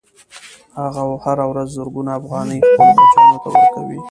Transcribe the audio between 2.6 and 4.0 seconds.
خپلو بچیانو ته ورکوي